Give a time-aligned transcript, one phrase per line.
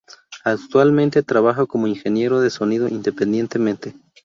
[0.45, 3.93] Actualmente trabaja como ingeniero de sonido independientemente.